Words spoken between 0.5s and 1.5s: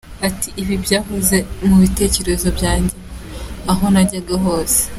“Ibi byahoze